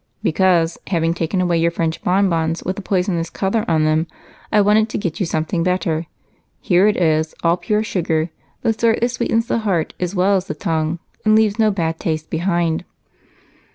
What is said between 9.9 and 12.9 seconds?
as well as the tongue and leaves no bad taste behind."